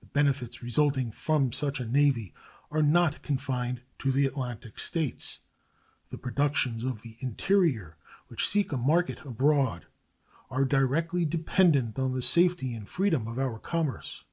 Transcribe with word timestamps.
The 0.00 0.06
benefits 0.06 0.62
resulting 0.62 1.10
from 1.12 1.52
such 1.52 1.80
a 1.80 1.84
navy 1.84 2.32
are 2.70 2.80
not 2.82 3.20
confined 3.20 3.82
to 3.98 4.10
the 4.10 4.24
Atlantic 4.24 4.78
States. 4.78 5.40
The 6.08 6.16
productions 6.16 6.82
of 6.82 7.02
the 7.02 7.18
interior 7.20 7.98
which 8.28 8.48
seek 8.48 8.72
a 8.72 8.78
market 8.78 9.22
abroad 9.26 9.84
are 10.48 10.64
directly 10.64 11.26
dependent 11.26 11.98
on 11.98 12.14
the 12.14 12.22
safety 12.22 12.72
and 12.72 12.88
freedom 12.88 13.26
of 13.28 13.38
our 13.38 13.58
commerce. 13.58 14.24